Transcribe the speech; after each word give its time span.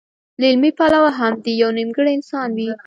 له 0.39 0.45
عملي 0.53 0.71
پلوه 0.77 1.11
هم 1.19 1.33
دی 1.43 1.53
يو 1.61 1.69
نيمګړی 1.77 2.11
انسان 2.15 2.49
وي. 2.57 2.69